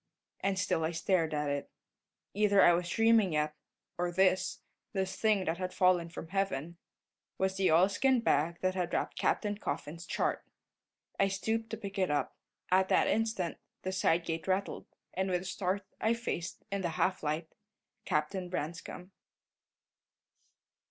[0.39, 1.69] And still I stared at it.
[2.33, 3.53] Either I was dreaming yet,
[3.99, 4.61] or this
[4.93, 6.77] this thing that had fallen from heaven
[7.37, 10.43] was the oilskin bag that had wrapped Captain Coffin's chart.
[11.19, 12.35] I stooped to pick it up.
[12.71, 16.89] At that instant the side gate rattled, and with a start I faced, in the
[16.97, 17.53] half light
[18.03, 19.11] Captain Branscome.